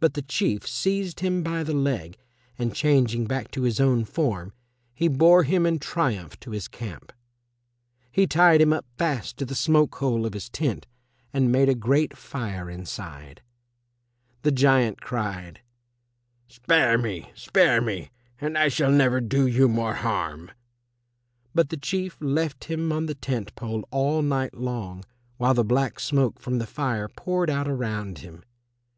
[0.00, 2.18] But the Chief seized him by the leg,
[2.58, 4.52] and changing back to his own form,
[4.92, 7.10] he bore him in triumph to his camp.
[8.12, 10.86] He tied him up fast to the smoke hole of his tent
[11.32, 13.40] and made a great fire inside.
[14.42, 15.62] The giant cried,
[16.48, 20.50] "Spare me, spare me, and I shall never do you more harm."
[21.54, 25.02] But the Chief left him on the tent pole all night long
[25.38, 28.42] while the black smoke from the fire poured out around him.